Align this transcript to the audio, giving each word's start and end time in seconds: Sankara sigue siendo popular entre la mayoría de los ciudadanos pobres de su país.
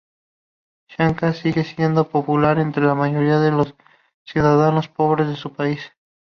Sankara 0.87 1.31
sigue 1.35 1.63
siendo 1.63 2.09
popular 2.09 2.57
entre 2.57 2.83
la 2.85 2.95
mayoría 2.95 3.37
de 3.39 3.51
los 3.51 3.75
ciudadanos 4.23 4.87
pobres 4.87 5.27
de 5.27 5.35
su 5.35 5.53
país. 5.53 5.91